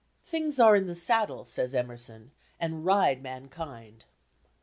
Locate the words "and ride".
2.59-3.21